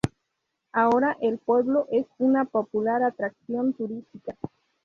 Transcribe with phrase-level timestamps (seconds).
[0.73, 4.35] Ahora el pueblo es una popular atracción turística.